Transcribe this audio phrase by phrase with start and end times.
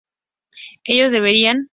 [0.83, 1.69] ¿ellos beberían?